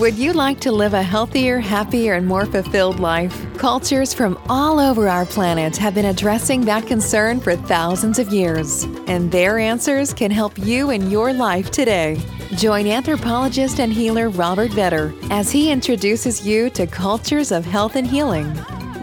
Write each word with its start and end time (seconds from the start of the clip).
Would 0.00 0.16
you 0.16 0.32
like 0.32 0.58
to 0.60 0.72
live 0.72 0.94
a 0.94 1.02
healthier, 1.02 1.58
happier, 1.58 2.14
and 2.14 2.26
more 2.26 2.46
fulfilled 2.46 2.98
life? 2.98 3.46
Cultures 3.58 4.14
from 4.14 4.40
all 4.48 4.80
over 4.80 5.06
our 5.06 5.26
planet 5.26 5.76
have 5.76 5.94
been 5.94 6.06
addressing 6.06 6.62
that 6.62 6.86
concern 6.86 7.40
for 7.40 7.56
thousands 7.56 8.18
of 8.18 8.32
years, 8.32 8.84
and 9.06 9.30
their 9.30 9.58
answers 9.58 10.14
can 10.14 10.30
help 10.30 10.56
you 10.56 10.88
in 10.88 11.10
your 11.10 11.34
life 11.34 11.70
today. 11.70 12.18
Join 12.54 12.86
anthropologist 12.86 13.80
and 13.80 13.92
healer 13.92 14.30
Robert 14.30 14.70
Vetter 14.70 15.14
as 15.30 15.50
he 15.50 15.70
introduces 15.70 16.46
you 16.46 16.70
to 16.70 16.86
cultures 16.86 17.52
of 17.52 17.66
health 17.66 17.94
and 17.94 18.06
healing. 18.06 18.50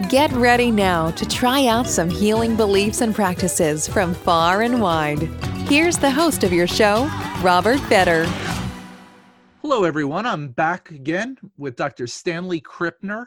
Get 0.09 0.31
ready 0.31 0.71
now 0.71 1.11
to 1.11 1.25
try 1.27 1.67
out 1.67 1.85
some 1.85 2.09
healing 2.09 2.55
beliefs 2.55 3.01
and 3.01 3.13
practices 3.13 3.87
from 3.87 4.15
far 4.15 4.63
and 4.63 4.81
wide. 4.81 5.21
Here's 5.69 5.99
the 5.99 6.09
host 6.09 6.43
of 6.43 6.51
your 6.51 6.67
show, 6.67 7.07
Robert 7.43 7.79
Vetter. 7.81 8.25
Hello, 9.61 9.83
everyone. 9.83 10.25
I'm 10.25 10.47
back 10.47 10.89
again 10.91 11.37
with 11.57 11.75
Dr. 11.75 12.07
Stanley 12.07 12.61
Krippner, 12.61 13.25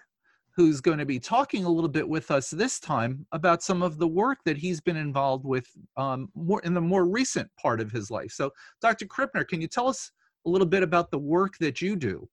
who's 0.56 0.80
going 0.80 0.96
to 0.96 1.04
be 1.04 1.20
talking 1.20 1.66
a 1.66 1.68
little 1.68 1.90
bit 1.90 2.08
with 2.08 2.30
us 2.30 2.48
this 2.48 2.80
time 2.80 3.26
about 3.32 3.62
some 3.62 3.82
of 3.82 3.98
the 3.98 4.08
work 4.08 4.38
that 4.46 4.56
he's 4.56 4.80
been 4.80 4.96
involved 4.96 5.44
with 5.44 5.66
um, 5.98 6.30
more 6.34 6.62
in 6.62 6.72
the 6.72 6.80
more 6.80 7.04
recent 7.04 7.50
part 7.60 7.82
of 7.82 7.92
his 7.92 8.10
life. 8.10 8.30
So, 8.30 8.50
Dr. 8.80 9.04
Krippner, 9.04 9.46
can 9.46 9.60
you 9.60 9.68
tell 9.68 9.86
us 9.86 10.10
a 10.46 10.48
little 10.48 10.66
bit 10.66 10.82
about 10.82 11.10
the 11.10 11.18
work 11.18 11.58
that 11.58 11.82
you 11.82 11.96
do? 11.96 12.26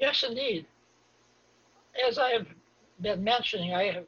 Yes, 0.00 0.24
indeed. 0.26 0.66
As 2.08 2.18
I 2.18 2.30
have 2.30 2.48
been 3.00 3.22
mentioning, 3.22 3.74
I 3.74 3.92
have. 3.92 4.06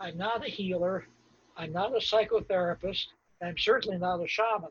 I'm 0.00 0.16
not 0.16 0.42
a 0.42 0.48
healer. 0.48 1.04
I'm 1.58 1.74
not 1.74 1.94
a 1.94 2.00
psychotherapist. 2.00 3.08
I'm 3.42 3.58
certainly 3.58 3.98
not 3.98 4.24
a 4.24 4.26
shaman. 4.26 4.70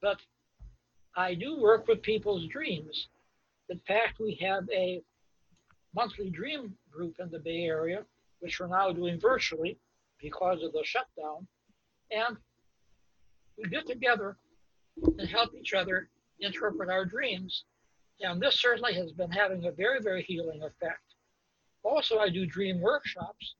But 0.00 0.20
I 1.16 1.34
do 1.34 1.58
work 1.58 1.88
with 1.88 2.02
people's 2.02 2.46
dreams. 2.46 3.08
In 3.70 3.80
fact, 3.88 4.20
we 4.20 4.38
have 4.42 4.68
a 4.70 5.02
monthly 5.94 6.28
dream 6.28 6.74
group 6.92 7.16
in 7.18 7.30
the 7.30 7.38
Bay 7.38 7.64
Area, 7.64 8.04
which 8.40 8.60
we're 8.60 8.66
now 8.66 8.92
doing 8.92 9.18
virtually 9.18 9.78
because 10.20 10.62
of 10.62 10.72
the 10.72 10.84
shutdown. 10.84 11.46
And 12.10 12.36
we 13.56 13.68
get 13.70 13.86
together 13.86 14.36
and 15.18 15.28
help 15.28 15.54
each 15.54 15.72
other 15.72 16.10
interpret 16.40 16.90
our 16.90 17.06
dreams. 17.06 17.64
And 18.20 18.40
this 18.40 18.60
certainly 18.60 18.94
has 18.94 19.12
been 19.12 19.30
having 19.30 19.64
a 19.64 19.72
very, 19.72 20.00
very 20.02 20.22
healing 20.22 20.62
effect. 20.62 21.14
Also, 21.82 22.18
I 22.18 22.28
do 22.28 22.44
dream 22.46 22.80
workshops, 22.80 23.54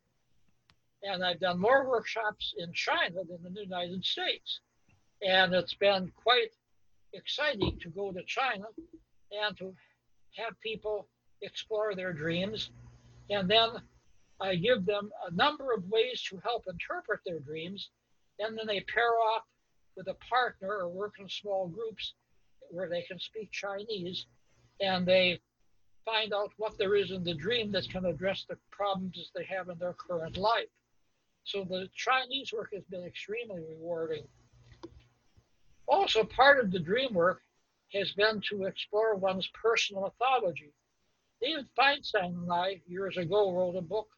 and 1.03 1.25
I've 1.25 1.41
done 1.41 1.61
more 1.61 1.89
workshops 1.89 2.55
in 2.59 2.73
China 2.73 3.23
than 3.25 3.47
in 3.47 3.55
the 3.55 3.63
United 3.63 4.05
States. 4.05 4.61
And 5.23 5.55
it's 5.55 5.75
been 5.75 6.13
quite 6.17 6.51
exciting 7.17 7.79
to 7.83 7.89
go 7.91 8.13
to 8.13 8.23
China 8.27 8.67
and 9.33 9.57
to 9.59 9.75
have 10.37 10.61
people 10.61 11.09
explore 11.43 11.95
their 11.95 12.13
dreams. 12.13 12.71
And 13.31 13.51
then 13.51 13.71
I 14.41 14.57
give 14.57 14.85
them 14.87 15.11
a 15.27 15.35
number 15.35 15.73
of 15.73 15.85
ways 15.89 16.23
to 16.29 16.39
help 16.45 16.65
interpret 16.69 17.21
their 17.25 17.41
dreams. 17.41 17.91
And 18.39 18.57
then 18.57 18.67
they 18.67 18.81
pair 18.81 19.19
off 19.35 19.43
with 19.97 20.09
a 20.09 20.17
partner 20.29 20.69
or 20.69 20.89
work 20.89 21.15
in 21.19 21.29
small 21.29 21.69
groups 21.69 22.15
where 22.71 22.89
they 22.89 23.03
can 23.03 23.19
speak 23.19 23.51
Chinese 23.51 24.27
and 24.81 25.07
they 25.07 25.41
find 26.05 26.33
out 26.33 26.53
what 26.57 26.79
there 26.79 26.95
is 26.95 27.11
in 27.11 27.25
the 27.25 27.35
dream 27.35 27.73
that 27.73 27.89
can 27.89 28.05
address 28.05 28.45
the 28.49 28.57
problems 28.71 29.17
that 29.17 29.39
they 29.39 29.45
have 29.47 29.69
in 29.69 29.79
their 29.79 29.95
current 29.95 30.37
life. 30.37 30.69
So 31.45 31.65
the 31.65 31.89
Chinese 31.95 32.53
work 32.53 32.71
has 32.75 32.85
been 32.91 33.05
extremely 33.05 33.63
rewarding. 33.69 34.25
Also, 35.89 36.25
part 36.25 36.59
of 36.59 36.71
the 36.71 36.79
dream 36.79 37.15
work 37.15 37.43
has 37.93 38.13
been 38.13 38.41
to 38.49 38.65
explore 38.65 39.15
one's 39.15 39.49
personal 39.49 40.03
mythology. 40.03 40.73
David 41.41 41.67
Feinstein 41.79 42.35
and 42.35 42.53
I, 42.53 42.81
years 42.87 43.17
ago, 43.17 43.53
wrote 43.53 43.77
a 43.77 43.83
book 43.83 44.09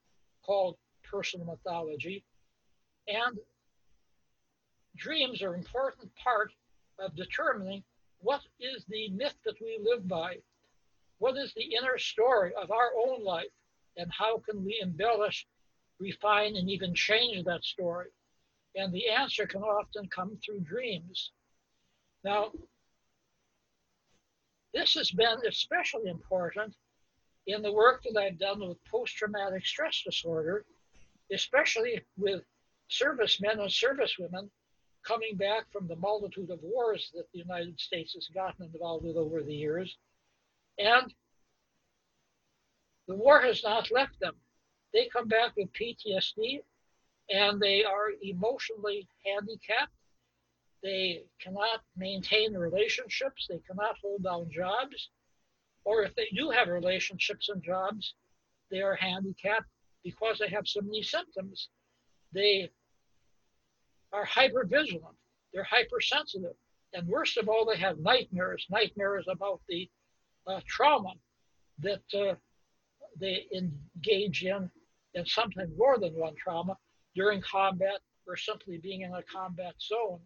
called 0.44 0.77
Personal 1.05 1.46
Mythology. 1.46 2.24
And 3.06 3.39
dreams 4.96 5.42
are 5.42 5.55
an 5.55 5.61
important 5.61 6.11
part 6.17 6.52
of 6.98 7.14
determining 7.17 7.83
what 8.20 8.40
is 8.58 8.84
the 8.89 9.11
myth 9.11 9.36
that 9.45 9.61
we 9.61 9.78
live 9.83 10.08
by, 10.08 10.39
what 11.18 11.36
is 11.36 11.52
the 11.55 11.74
inner 11.77 11.98
story 11.98 12.52
of 12.61 12.70
our 12.70 12.90
own 13.07 13.23
life, 13.24 13.46
and 13.96 14.11
how 14.17 14.39
can 14.39 14.64
we 14.64 14.78
embellish, 14.83 15.46
refine, 15.98 16.57
and 16.57 16.70
even 16.70 16.95
change 16.95 17.45
that 17.45 17.64
story. 17.64 18.08
And 18.74 18.92
the 18.92 19.08
answer 19.08 19.46
can 19.46 19.62
often 19.62 20.08
come 20.08 20.39
through 20.45 20.61
dreams. 20.61 21.33
Now, 22.24 22.52
this 24.74 24.95
has 24.95 25.11
been 25.11 25.39
especially 25.46 26.11
important 26.11 26.74
in 27.46 27.62
the 27.62 27.73
work 27.73 28.02
that 28.02 28.20
I've 28.20 28.39
done 28.39 28.61
with 28.61 28.84
post 28.84 29.17
traumatic 29.17 29.64
stress 29.64 30.02
disorder, 30.05 30.64
especially 31.33 32.02
with 32.17 32.42
servicemen 32.89 33.61
and 33.61 33.70
servicewomen 33.70 34.51
coming 35.07 35.36
back 35.36 35.70
from 35.73 35.89
the 35.89 35.96
multitude 35.96 36.51
of 36.51 36.58
wars 36.62 37.11
that 37.14 37.24
the 37.33 37.39
United 37.39 37.78
States 37.80 38.14
has 38.14 38.28
gotten 38.34 38.67
involved 38.67 39.07
with 39.07 39.17
over 39.17 39.42
the 39.42 39.55
years. 39.55 39.96
And 40.78 41.12
the 43.07 43.14
war 43.14 43.40
has 43.40 43.62
not 43.64 43.90
left 43.90 44.20
them. 44.20 44.34
They 44.92 45.08
come 45.11 45.28
back 45.28 45.52
with 45.57 45.73
PTSD 45.73 46.61
and 47.30 47.61
they 47.61 47.84
are 47.84 48.11
emotionally 48.23 49.08
handicapped 49.24 49.92
they 50.83 51.22
cannot 51.40 51.80
maintain 51.96 52.55
relationships, 52.55 53.46
they 53.48 53.61
cannot 53.66 53.96
hold 54.02 54.22
down 54.22 54.48
jobs, 54.50 55.11
or 55.84 56.02
if 56.02 56.14
they 56.14 56.28
do 56.34 56.50
have 56.50 56.68
relationships 56.68 57.48
and 57.48 57.62
jobs, 57.62 58.14
they 58.70 58.83
are 58.83 58.94
handicapped 58.94 59.68
because 60.05 60.39
they 60.39 60.48
have 60.48 60.66
so 60.66 60.80
many 60.80 61.02
symptoms. 61.02 61.68
They 62.33 62.70
are 64.12 64.27
hypervigilant, 64.27 65.16
they're 65.52 65.64
hypersensitive, 65.64 66.55
and 66.95 67.06
worst 67.08 67.36
of 67.36 67.48
all, 67.48 67.66
they 67.66 67.78
have 67.78 67.98
nightmares 67.98 68.66
nightmares 68.70 69.27
about 69.28 69.60
the 69.68 69.89
uh, 70.46 70.60
trauma 70.66 71.12
that 71.80 72.02
uh, 72.14 72.34
they 73.20 73.46
engage 73.55 74.45
in, 74.45 74.70
and 75.14 75.28
sometimes 75.28 75.70
more 75.77 75.98
than 75.98 76.14
one 76.14 76.34
trauma 76.36 76.77
during 77.14 77.40
combat 77.42 78.00
or 78.27 78.36
simply 78.36 78.78
being 78.78 79.02
in 79.02 79.12
a 79.14 79.22
combat 79.22 79.74
zone. 79.80 80.20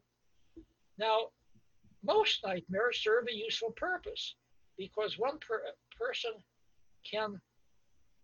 Now, 0.99 1.29
most 2.03 2.45
nightmares 2.45 3.03
serve 3.03 3.27
a 3.29 3.35
useful 3.35 3.73
purpose 3.73 4.35
because 4.77 5.19
one 5.19 5.39
per- 5.39 5.63
person 5.99 6.33
can 7.09 7.41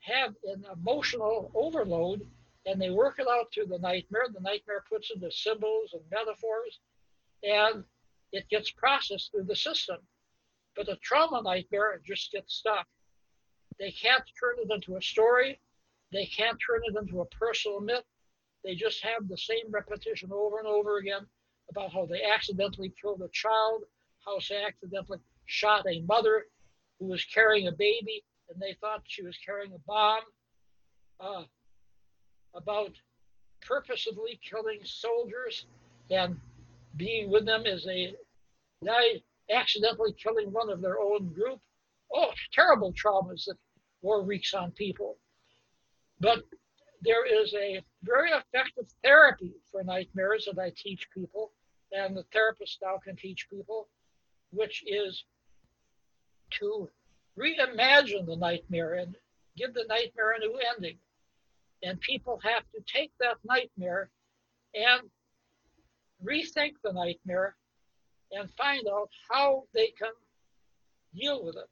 have 0.00 0.34
an 0.44 0.64
emotional 0.72 1.50
overload 1.54 2.26
and 2.66 2.80
they 2.80 2.90
work 2.90 3.18
it 3.18 3.26
out 3.28 3.52
through 3.52 3.66
the 3.66 3.78
nightmare. 3.78 4.26
The 4.32 4.40
nightmare 4.40 4.84
puts 4.88 5.10
into 5.10 5.30
symbols 5.30 5.94
and 5.94 6.02
metaphors 6.10 6.80
and 7.42 7.84
it 8.32 8.48
gets 8.48 8.70
processed 8.70 9.30
through 9.30 9.44
the 9.44 9.56
system. 9.56 9.98
But 10.76 10.88
a 10.88 10.96
trauma 10.96 11.42
nightmare 11.42 12.00
just 12.06 12.32
gets 12.32 12.54
stuck. 12.54 12.86
They 13.78 13.90
can't 13.90 14.24
turn 14.38 14.56
it 14.58 14.72
into 14.72 14.96
a 14.96 15.02
story, 15.02 15.60
they 16.12 16.26
can't 16.26 16.58
turn 16.64 16.82
it 16.84 16.96
into 16.96 17.20
a 17.20 17.26
personal 17.26 17.80
myth. 17.80 18.04
They 18.64 18.74
just 18.74 19.02
have 19.04 19.28
the 19.28 19.36
same 19.36 19.70
repetition 19.70 20.30
over 20.32 20.58
and 20.58 20.66
over 20.66 20.98
again 20.98 21.26
about 21.70 21.92
how 21.92 22.06
they 22.06 22.22
accidentally 22.22 22.92
killed 23.00 23.22
a 23.22 23.28
child, 23.32 23.82
how 24.24 24.38
they 24.48 24.64
accidentally 24.64 25.18
shot 25.46 25.84
a 25.88 26.00
mother 26.02 26.44
who 26.98 27.06
was 27.06 27.24
carrying 27.24 27.68
a 27.68 27.72
baby 27.72 28.24
and 28.50 28.60
they 28.60 28.74
thought 28.80 29.02
she 29.04 29.22
was 29.22 29.36
carrying 29.44 29.72
a 29.72 29.78
bomb, 29.86 30.22
uh, 31.20 31.44
about 32.54 32.92
purposefully 33.60 34.40
killing 34.42 34.80
soldiers 34.84 35.66
and 36.10 36.36
being 36.96 37.30
with 37.30 37.44
them 37.44 37.66
as 37.66 37.84
they 37.84 38.14
died, 38.84 39.22
accidentally 39.50 40.12
killing 40.12 40.52
one 40.52 40.70
of 40.70 40.80
their 40.80 40.98
own 41.00 41.32
group. 41.32 41.60
Oh, 42.12 42.30
terrible 42.52 42.92
traumas 42.92 43.44
that 43.46 43.56
war 44.00 44.22
wreaks 44.22 44.54
on 44.54 44.70
people. 44.72 45.18
But 46.20 46.44
there 47.02 47.26
is 47.26 47.54
a 47.54 47.82
very 48.02 48.30
effective 48.30 48.86
therapy 49.04 49.52
for 49.70 49.84
nightmares 49.84 50.48
that 50.50 50.60
I 50.60 50.72
teach 50.76 51.08
people 51.12 51.52
and 51.92 52.16
the 52.16 52.24
therapist 52.32 52.78
now 52.82 52.98
can 53.02 53.16
teach 53.16 53.48
people, 53.50 53.88
which 54.50 54.84
is 54.86 55.24
to 56.50 56.88
reimagine 57.38 58.26
the 58.26 58.36
nightmare 58.36 58.94
and 58.94 59.16
give 59.56 59.74
the 59.74 59.84
nightmare 59.88 60.32
a 60.32 60.38
new 60.38 60.58
ending. 60.74 60.96
And 61.82 62.00
people 62.00 62.40
have 62.42 62.64
to 62.74 62.80
take 62.92 63.12
that 63.20 63.36
nightmare 63.44 64.10
and 64.74 65.08
rethink 66.24 66.72
the 66.82 66.92
nightmare 66.92 67.54
and 68.32 68.50
find 68.54 68.86
out 68.88 69.10
how 69.30 69.64
they 69.74 69.88
can 69.98 70.12
deal 71.14 71.44
with 71.44 71.56
it. 71.56 71.68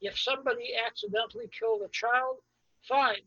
If 0.00 0.18
somebody 0.18 0.72
accidentally 0.86 1.48
killed 1.58 1.82
a 1.82 1.88
child, 1.88 2.38
fine. 2.88 3.22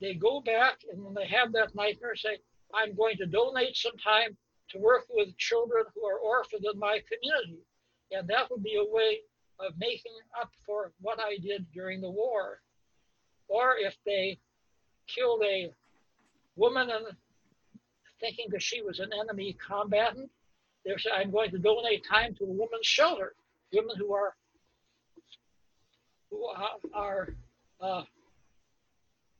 They 0.00 0.14
go 0.14 0.40
back 0.40 0.78
and 0.90 1.04
when 1.04 1.14
they 1.14 1.26
have 1.26 1.52
that 1.52 1.74
nightmare, 1.74 2.16
say, 2.16 2.38
I'm 2.74 2.94
going 2.94 3.16
to 3.18 3.26
donate 3.26 3.76
some 3.76 3.96
time 3.98 4.36
to 4.72 4.78
work 4.78 5.04
with 5.10 5.36
children 5.36 5.84
who 5.94 6.06
are 6.06 6.18
orphaned 6.18 6.64
in 6.64 6.78
my 6.78 7.00
community. 7.10 7.62
And 8.10 8.28
that 8.28 8.50
would 8.50 8.62
be 8.62 8.76
a 8.76 8.92
way 8.92 9.20
of 9.60 9.74
making 9.78 10.12
up 10.40 10.50
for 10.66 10.92
what 11.00 11.18
I 11.20 11.36
did 11.42 11.66
during 11.72 12.00
the 12.00 12.10
war. 12.10 12.60
Or 13.48 13.76
if 13.78 13.96
they 14.04 14.38
killed 15.06 15.42
a 15.44 15.72
woman 16.56 16.90
and 16.90 17.06
thinking 18.20 18.46
that 18.50 18.62
she 18.62 18.82
was 18.82 19.00
an 19.00 19.10
enemy 19.12 19.56
combatant, 19.64 20.30
they 20.84 20.92
say, 20.98 21.10
I'm 21.14 21.30
going 21.30 21.50
to 21.50 21.58
donate 21.58 22.04
time 22.04 22.34
to 22.36 22.44
a 22.44 22.48
women's 22.48 22.86
shelter, 22.86 23.34
women 23.72 23.96
who 23.96 24.12
are 24.12 24.34
who 26.30 26.46
are 26.94 27.28
uh, 27.80 28.02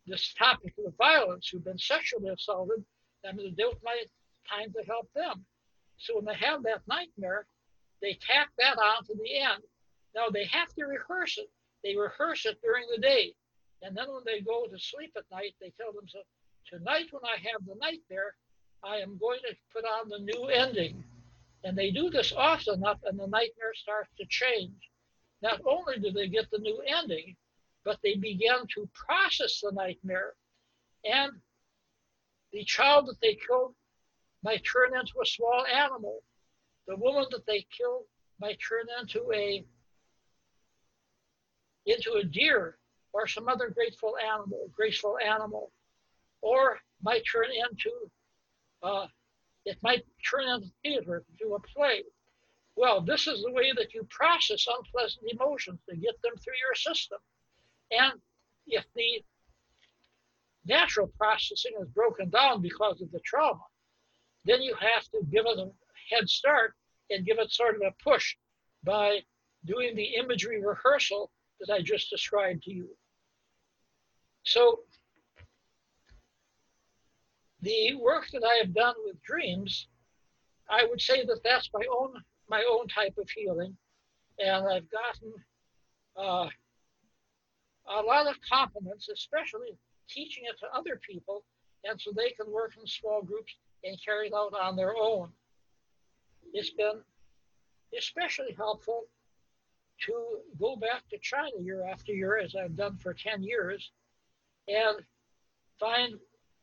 this 0.06 0.34
topic 0.34 0.74
of 0.86 0.94
violence, 0.96 1.48
who've 1.48 1.64
been 1.64 1.78
sexually 1.78 2.28
assaulted, 2.28 2.84
going 3.24 3.38
to 3.38 3.50
devote 3.50 3.78
my 3.82 4.02
time 4.48 4.72
to 4.72 4.84
help 4.86 5.08
them. 5.14 5.44
So 5.98 6.16
when 6.16 6.24
they 6.24 6.34
have 6.34 6.62
that 6.64 6.82
nightmare, 6.88 7.46
they 8.00 8.18
tack 8.20 8.50
that 8.58 8.78
on 8.78 9.04
to 9.04 9.14
the 9.14 9.38
end. 9.38 9.62
Now 10.14 10.28
they 10.28 10.44
have 10.46 10.68
to 10.74 10.84
rehearse 10.84 11.38
it. 11.38 11.48
They 11.84 11.96
rehearse 11.96 12.46
it 12.46 12.60
during 12.62 12.84
the 12.94 13.00
day. 13.00 13.34
And 13.82 13.96
then 13.96 14.06
when 14.08 14.22
they 14.24 14.40
go 14.40 14.66
to 14.66 14.78
sleep 14.78 15.12
at 15.16 15.24
night, 15.30 15.54
they 15.60 15.72
tell 15.76 15.92
themselves, 15.92 16.26
tonight 16.66 17.06
when 17.10 17.22
I 17.24 17.36
have 17.38 17.66
the 17.66 17.74
nightmare, 17.80 18.34
I 18.84 18.96
am 18.98 19.18
going 19.18 19.40
to 19.48 19.54
put 19.72 19.84
on 19.84 20.08
the 20.08 20.18
new 20.18 20.46
ending. 20.46 21.02
And 21.64 21.76
they 21.76 21.90
do 21.90 22.10
this 22.10 22.32
often 22.36 22.74
enough, 22.74 22.98
and 23.04 23.18
the 23.18 23.26
nightmare 23.26 23.74
starts 23.74 24.10
to 24.18 24.26
change. 24.28 24.90
Not 25.42 25.60
only 25.64 25.98
do 25.98 26.10
they 26.10 26.28
get 26.28 26.50
the 26.50 26.58
new 26.58 26.82
ending, 26.86 27.36
but 27.84 27.98
they 28.02 28.14
begin 28.14 28.66
to 28.74 28.88
process 28.94 29.60
the 29.60 29.72
nightmare. 29.72 30.34
And 31.04 31.32
the 32.52 32.64
child 32.64 33.08
that 33.08 33.20
they 33.20 33.34
killed 33.34 33.74
might 34.42 34.64
turn 34.64 34.96
into 34.98 35.20
a 35.22 35.26
small 35.26 35.64
animal. 35.66 36.22
The 36.86 36.96
woman 36.96 37.26
that 37.30 37.46
they 37.46 37.66
kill 37.76 38.06
might 38.40 38.58
turn 38.66 38.86
into 39.00 39.30
a 39.32 39.64
into 41.86 42.12
a 42.12 42.24
deer 42.24 42.78
or 43.12 43.26
some 43.26 43.48
other 43.48 43.70
graceful 43.70 44.16
animal, 44.16 44.70
graceful 44.74 45.18
animal, 45.18 45.70
or 46.40 46.78
might 47.02 47.22
turn 47.30 47.46
into 47.46 47.90
uh, 48.82 49.06
it 49.64 49.78
might 49.82 50.02
turn 50.28 50.48
into 50.48 50.68
theater, 50.82 51.24
to 51.38 51.54
a 51.54 51.60
play. 51.60 52.02
Well, 52.74 53.00
this 53.00 53.26
is 53.26 53.42
the 53.42 53.52
way 53.52 53.72
that 53.76 53.94
you 53.94 54.04
process 54.10 54.66
unpleasant 54.66 55.24
emotions 55.30 55.78
to 55.88 55.96
get 55.96 56.20
them 56.22 56.32
through 56.36 56.54
your 56.66 56.74
system. 56.74 57.18
And 57.90 58.20
if 58.66 58.84
the 58.94 59.22
natural 60.64 61.08
processing 61.18 61.72
is 61.80 61.88
broken 61.88 62.30
down 62.30 62.62
because 62.62 63.00
of 63.02 63.10
the 63.12 63.20
trauma, 63.20 63.62
then 64.44 64.62
you 64.62 64.74
have 64.74 65.04
to 65.04 65.20
give 65.30 65.44
it 65.46 65.58
a 65.58 65.70
head 66.14 66.28
start 66.28 66.74
and 67.10 67.26
give 67.26 67.38
it 67.38 67.50
sort 67.52 67.76
of 67.76 67.82
a 67.82 67.92
push 68.02 68.36
by 68.84 69.20
doing 69.64 69.94
the 69.94 70.16
imagery 70.16 70.62
rehearsal 70.64 71.30
that 71.60 71.72
I 71.72 71.82
just 71.82 72.10
described 72.10 72.64
to 72.64 72.72
you. 72.72 72.88
So 74.44 74.80
the 77.60 77.94
work 77.94 78.28
that 78.32 78.42
I 78.44 78.58
have 78.62 78.74
done 78.74 78.94
with 79.04 79.22
dreams, 79.22 79.86
I 80.68 80.84
would 80.84 81.00
say 81.00 81.24
that 81.24 81.40
that's 81.44 81.70
my 81.72 81.84
own 81.96 82.14
my 82.48 82.64
own 82.70 82.86
type 82.88 83.16
of 83.18 83.30
healing, 83.30 83.74
and 84.38 84.66
I've 84.66 84.90
gotten 84.90 85.32
uh, 86.16 86.48
a 87.88 88.02
lot 88.02 88.26
of 88.26 88.36
compliments, 88.46 89.08
especially 89.08 89.78
teaching 90.10 90.44
it 90.44 90.58
to 90.58 90.66
other 90.76 91.00
people, 91.08 91.44
and 91.84 91.98
so 92.00 92.10
they 92.14 92.30
can 92.30 92.52
work 92.52 92.72
in 92.78 92.86
small 92.86 93.22
groups 93.22 93.54
and 93.84 93.98
carried 94.04 94.32
out 94.34 94.54
on 94.54 94.76
their 94.76 94.94
own. 94.96 95.30
It's 96.52 96.70
been 96.70 97.00
especially 97.96 98.54
helpful 98.56 99.04
to 100.06 100.38
go 100.58 100.76
back 100.76 101.08
to 101.10 101.18
China 101.18 101.52
year 101.60 101.86
after 101.88 102.12
year, 102.12 102.38
as 102.38 102.54
I've 102.54 102.76
done 102.76 102.96
for 102.96 103.14
10 103.14 103.42
years, 103.42 103.90
and 104.68 104.96
find 105.78 106.14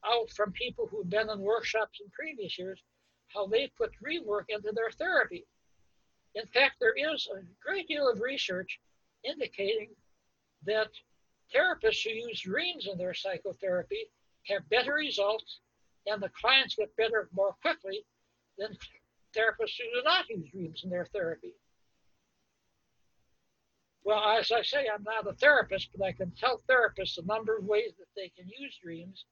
out 0.06 0.30
from 0.32 0.52
people 0.52 0.88
who've 0.88 1.10
been 1.10 1.30
in 1.30 1.40
workshops 1.40 2.00
in 2.02 2.10
previous 2.12 2.58
years 2.58 2.82
how 3.28 3.48
they 3.48 3.72
put 3.78 3.92
dream 3.94 4.26
work 4.26 4.46
into 4.50 4.72
their 4.74 4.92
therapy. 4.92 5.46
In 6.36 6.46
fact, 6.48 6.76
there 6.80 6.96
is 6.96 7.28
a 7.34 7.42
great 7.64 7.88
deal 7.88 8.10
of 8.10 8.22
research 8.22 8.80
indicating 9.24 9.90
that 10.66 10.90
therapists 11.54 12.04
who 12.04 12.12
use 12.12 12.42
dreams 12.42 12.88
in 12.92 12.98
their 12.98 13.14
psychotherapy 13.14 14.10
have 14.48 14.68
better 14.70 14.94
results 14.94 15.60
and 16.10 16.22
the 16.22 16.30
clients 16.30 16.76
get 16.76 16.96
better 16.96 17.30
more 17.34 17.56
quickly 17.62 18.06
than 18.58 18.78
therapists 19.36 19.78
who 19.78 20.00
do 20.00 20.04
not 20.04 20.30
use 20.30 20.50
dreams 20.52 20.82
in 20.84 20.90
their 20.90 21.06
therapy. 21.06 21.54
Well, 24.04 24.24
as 24.40 24.52
I 24.52 24.64
say, 24.64 24.88
I'm 24.94 25.04
not 25.04 25.28
a 25.28 25.34
therapist, 25.34 25.90
but 25.96 26.06
I 26.06 26.14
can 26.14 26.32
tell 26.32 26.62
therapists 26.70 27.18
a 27.18 27.26
number 27.26 27.58
of 27.58 27.66
ways 27.66 27.92
that 28.00 28.08
they 28.16 28.30
can 28.30 28.48
use 28.48 28.78
dreams, 28.82 29.26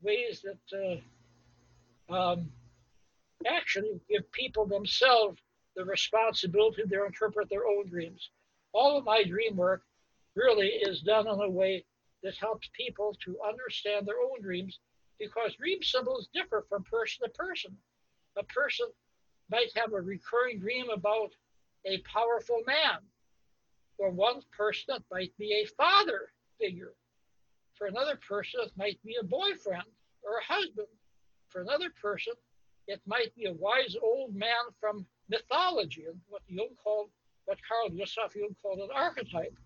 ways 0.00 0.42
that 0.42 1.00
uh, 2.10 2.14
um, 2.14 2.50
actually 3.46 4.00
give 4.10 4.30
people 4.32 4.66
themselves 4.66 5.38
the 5.76 5.84
responsibility 5.84 6.82
to 6.82 7.04
interpret 7.04 7.48
their 7.48 7.66
own 7.66 7.88
dreams. 7.88 8.30
All 8.72 8.98
of 8.98 9.04
my 9.04 9.24
dream 9.24 9.56
work 9.56 9.82
really 10.34 10.68
is 10.68 11.02
done 11.02 11.26
in 11.28 11.40
a 11.40 11.48
way 11.48 11.84
that 12.22 12.36
helps 12.36 12.68
people 12.74 13.16
to 13.24 13.36
understand 13.46 14.06
their 14.06 14.20
own 14.20 14.40
dreams 14.42 14.78
because 15.18 15.54
dream 15.56 15.82
symbols 15.82 16.28
differ 16.34 16.64
from 16.68 16.84
person 16.84 17.24
to 17.24 17.30
person. 17.30 17.76
A 18.36 18.44
person 18.44 18.86
might 19.50 19.70
have 19.76 19.92
a 19.92 20.00
recurring 20.00 20.58
dream 20.58 20.90
about 20.90 21.32
a 21.86 21.98
powerful 22.00 22.60
man. 22.66 22.98
For 23.96 24.10
one 24.10 24.40
person, 24.56 24.96
it 24.96 25.04
might 25.10 25.32
be 25.38 25.52
a 25.52 25.66
father 25.76 26.30
figure. 26.60 26.94
For 27.74 27.86
another 27.86 28.18
person, 28.26 28.60
it 28.62 28.72
might 28.76 28.98
be 29.04 29.16
a 29.20 29.24
boyfriend 29.24 29.84
or 30.22 30.38
a 30.38 30.52
husband. 30.52 30.88
For 31.48 31.60
another 31.60 31.90
person, 32.00 32.34
it 32.88 33.00
might 33.06 33.34
be 33.36 33.46
a 33.46 33.52
wise 33.52 33.96
old 34.02 34.34
man 34.34 34.72
from 34.80 35.06
mythology 35.28 36.04
and 36.08 36.20
what 36.28 36.42
Jung 36.48 36.74
called, 36.82 37.10
what 37.44 37.58
Carl 37.66 37.90
Gustav 37.90 38.34
Jung 38.34 38.56
called 38.62 38.78
an 38.78 38.88
archetype. 38.94 39.56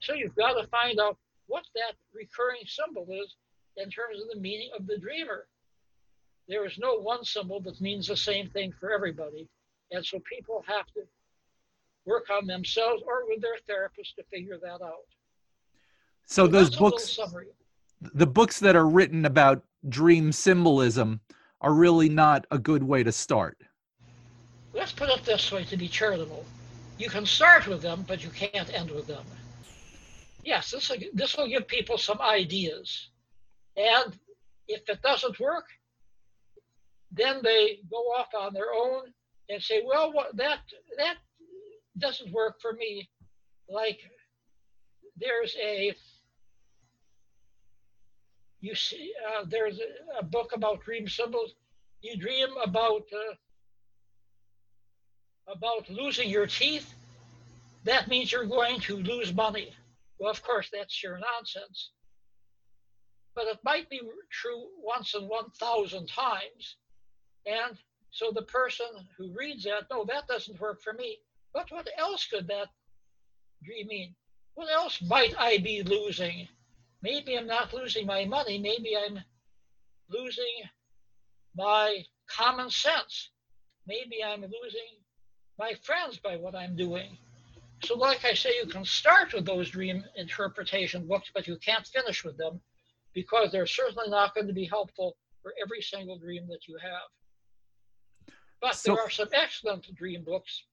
So 0.00 0.14
you've 0.14 0.36
got 0.36 0.60
to 0.60 0.66
find 0.68 1.00
out 1.00 1.16
what 1.46 1.64
that 1.74 1.94
recurring 2.12 2.62
symbol 2.66 3.06
is 3.10 3.36
in 3.76 3.90
terms 3.90 4.20
of 4.20 4.28
the 4.32 4.40
meaning 4.40 4.70
of 4.76 4.86
the 4.86 4.98
dreamer. 4.98 5.46
There 6.48 6.66
is 6.66 6.78
no 6.78 6.98
one 6.98 7.24
symbol 7.24 7.60
that 7.60 7.80
means 7.80 8.08
the 8.08 8.16
same 8.16 8.48
thing 8.50 8.72
for 8.78 8.90
everybody. 8.90 9.48
And 9.90 10.04
so 10.04 10.20
people 10.20 10.64
have 10.66 10.86
to 10.94 11.02
work 12.04 12.28
on 12.30 12.46
themselves 12.46 13.02
or 13.06 13.26
with 13.28 13.40
their 13.40 13.58
therapist 13.66 14.16
to 14.16 14.24
figure 14.24 14.58
that 14.62 14.82
out. 14.84 15.06
So, 16.26 16.44
so 16.44 16.46
those 16.46 16.76
books, 16.76 17.18
the 18.14 18.26
books 18.26 18.58
that 18.60 18.74
are 18.74 18.88
written 18.88 19.24
about 19.24 19.62
dream 19.88 20.32
symbolism, 20.32 21.20
are 21.60 21.72
really 21.72 22.08
not 22.08 22.44
a 22.50 22.58
good 22.58 22.82
way 22.82 23.04
to 23.04 23.12
start. 23.12 23.56
Let's 24.72 24.90
put 24.90 25.10
it 25.10 25.22
this 25.24 25.52
way 25.52 25.64
to 25.64 25.76
be 25.76 25.86
charitable. 25.86 26.44
You 26.98 27.08
can 27.08 27.24
start 27.24 27.68
with 27.68 27.82
them, 27.82 28.04
but 28.08 28.24
you 28.24 28.30
can't 28.30 28.72
end 28.74 28.90
with 28.90 29.06
them 29.06 29.24
yes, 30.44 30.70
this 30.70 30.88
will, 30.88 30.98
this 31.14 31.36
will 31.36 31.48
give 31.48 31.66
people 31.66 31.98
some 31.98 32.20
ideas. 32.20 33.10
And 33.76 34.18
if 34.68 34.88
it 34.88 35.02
doesn't 35.02 35.40
work, 35.40 35.66
then 37.10 37.40
they 37.42 37.80
go 37.90 37.96
off 37.96 38.28
on 38.38 38.54
their 38.54 38.72
own 38.72 39.12
and 39.48 39.62
say, 39.62 39.82
well, 39.84 40.12
what, 40.12 40.36
that, 40.36 40.60
that 40.96 41.16
doesn't 41.98 42.32
work 42.32 42.60
for 42.60 42.72
me. 42.72 43.08
Like 43.68 44.00
there's 45.18 45.54
a, 45.60 45.94
you 48.60 48.74
see, 48.74 49.12
uh, 49.28 49.44
there's 49.46 49.78
a, 49.78 50.20
a, 50.20 50.22
book 50.22 50.52
about 50.54 50.84
dream 50.84 51.08
symbols. 51.08 51.54
You 52.00 52.16
dream 52.16 52.48
about, 52.64 53.02
uh, 53.12 53.34
about 55.52 55.88
losing 55.90 56.28
your 56.28 56.46
teeth. 56.46 56.94
That 57.84 58.08
means 58.08 58.32
you're 58.32 58.46
going 58.46 58.80
to 58.80 58.96
lose 58.96 59.34
money. 59.34 59.72
Well, 60.18 60.30
of 60.30 60.42
course, 60.42 60.70
that's 60.72 60.94
sheer 60.94 61.18
nonsense. 61.18 61.90
But 63.34 63.46
it 63.46 63.58
might 63.64 63.88
be 63.88 64.00
true 64.30 64.66
once 64.78 65.14
in 65.14 65.28
1,000 65.28 66.06
times. 66.06 66.76
And 67.46 67.78
so 68.10 68.30
the 68.30 68.42
person 68.42 68.86
who 69.16 69.34
reads 69.34 69.64
that, 69.64 69.86
no, 69.90 70.04
that 70.04 70.28
doesn't 70.28 70.60
work 70.60 70.82
for 70.82 70.92
me. 70.92 71.18
But 71.54 71.70
what 71.70 71.88
else 71.98 72.26
could 72.26 72.46
that 72.48 72.68
dream 73.62 73.86
mean? 73.86 74.14
What 74.54 74.70
else 74.70 75.00
might 75.02 75.34
I 75.38 75.58
be 75.58 75.82
losing? 75.82 76.46
Maybe 77.02 77.36
I'm 77.36 77.46
not 77.46 77.72
losing 77.72 78.06
my 78.06 78.24
money. 78.26 78.58
Maybe 78.58 78.96
I'm 78.96 79.18
losing 80.10 80.62
my 81.56 82.04
common 82.28 82.70
sense. 82.70 83.30
Maybe 83.86 84.22
I'm 84.24 84.42
losing 84.42 85.00
my 85.58 85.74
friends 85.82 86.18
by 86.18 86.36
what 86.36 86.54
I'm 86.54 86.76
doing. 86.76 87.16
So, 87.82 87.96
like 87.96 88.24
I 88.24 88.34
say, 88.34 88.50
you 88.62 88.66
can 88.66 88.84
start 88.84 89.32
with 89.32 89.44
those 89.44 89.70
dream 89.70 90.04
interpretation 90.16 91.08
books, 91.08 91.30
but 91.34 91.48
you 91.48 91.56
can't 91.56 91.86
finish 91.86 92.24
with 92.24 92.36
them 92.36 92.60
because 93.14 93.52
they're 93.52 93.66
certainly 93.66 94.08
not 94.08 94.34
going 94.34 94.46
to 94.46 94.52
be 94.52 94.64
helpful 94.64 95.16
for 95.42 95.52
every 95.62 95.82
single 95.82 96.18
dream 96.18 96.46
that 96.48 96.66
you 96.68 96.76
have. 96.82 98.36
But 98.60 98.76
so, 98.76 98.94
there 98.94 99.02
are 99.02 99.10
some 99.10 99.28
excellent 99.32 99.92
dream 99.94 100.22
books 100.24 100.64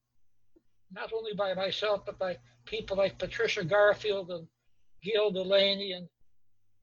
not 0.91 1.12
only 1.13 1.34
by 1.34 1.53
myself, 1.53 2.05
but 2.05 2.17
by 2.17 2.38
people 2.65 2.98
like 2.98 3.17
Patricia 3.17 3.63
Garfield 3.63 4.31
and 4.31 4.48
Gayle 5.03 5.31
Delaney 5.31 5.93
and 5.93 6.08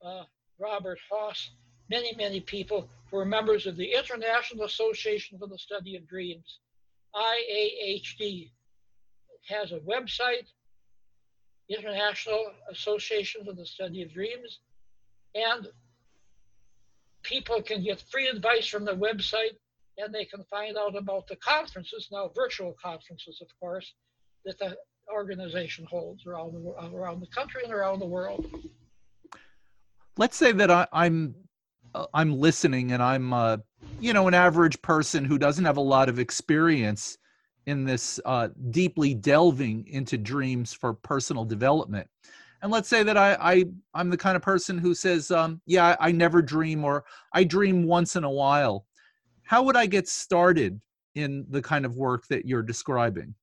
uh, 0.05 0.23
Robert 0.59 0.99
Hoss, 1.09 1.51
many, 1.89 2.15
many 2.15 2.39
people 2.39 2.89
who 3.09 3.17
are 3.17 3.25
members 3.25 3.67
of 3.67 3.77
the 3.77 3.93
International 3.93 4.65
Association 4.65 5.37
for 5.39 5.47
the 5.47 5.57
Study 5.57 5.95
of 5.95 6.07
Dreams, 6.07 6.59
IASD. 7.15 8.19
It 8.19 9.53
has 9.53 9.71
a 9.71 9.79
website, 9.79 10.47
International 11.69 12.51
Association 12.71 13.43
for 13.45 13.53
the 13.53 13.65
Study 13.65 14.03
of 14.03 14.13
Dreams, 14.13 14.59
and 15.35 15.67
people 17.23 17.61
can 17.61 17.83
get 17.83 18.01
free 18.09 18.27
advice 18.27 18.67
from 18.67 18.85
the 18.85 18.93
website 18.93 19.57
and 19.97 20.13
they 20.13 20.25
can 20.25 20.43
find 20.49 20.77
out 20.77 20.95
about 20.95 21.27
the 21.27 21.35
conferences, 21.37 22.07
now 22.11 22.31
virtual 22.35 22.75
conferences, 22.81 23.39
of 23.41 23.47
course, 23.59 23.93
that 24.45 24.57
the 24.59 24.77
organization 25.11 25.85
holds 25.89 26.25
around 26.25 26.53
the, 26.53 26.95
around 26.95 27.19
the 27.19 27.27
country 27.27 27.61
and 27.63 27.73
around 27.73 27.99
the 27.99 28.05
world. 28.05 28.45
Let's 30.17 30.37
say 30.37 30.51
that 30.53 30.71
I, 30.71 30.87
I'm 30.91 31.35
uh, 31.93 32.05
I'm 32.13 32.37
listening 32.37 32.91
and 32.91 33.01
I'm 33.01 33.33
uh, 33.33 33.57
you 33.99 34.13
know 34.13 34.27
an 34.27 34.33
average 34.33 34.81
person 34.81 35.23
who 35.23 35.37
doesn't 35.37 35.65
have 35.65 35.77
a 35.77 35.81
lot 35.81 36.09
of 36.09 36.19
experience 36.19 37.17
in 37.65 37.85
this 37.85 38.19
uh, 38.25 38.49
deeply 38.71 39.13
delving 39.13 39.87
into 39.87 40.17
dreams 40.17 40.73
for 40.73 40.93
personal 40.93 41.45
development 41.45 42.07
and 42.61 42.71
let's 42.71 42.89
say 42.89 43.03
that 43.03 43.17
I, 43.17 43.37
I 43.39 43.65
I'm 43.93 44.09
the 44.09 44.17
kind 44.17 44.35
of 44.35 44.41
person 44.41 44.77
who 44.77 44.95
says, 44.95 45.31
um, 45.31 45.61
yeah, 45.65 45.95
I, 45.99 46.07
I 46.07 46.11
never 46.11 46.41
dream 46.41 46.83
or 46.83 47.03
I 47.33 47.43
dream 47.43 47.83
once 47.83 48.15
in 48.15 48.23
a 48.23 48.29
while. 48.29 48.85
How 49.43 49.63
would 49.63 49.77
I 49.77 49.85
get 49.85 50.07
started 50.07 50.79
in 51.15 51.45
the 51.49 51.61
kind 51.61 51.85
of 51.85 51.95
work 51.95 52.27
that 52.27 52.45
you're 52.45 52.63
describing? 52.63 53.33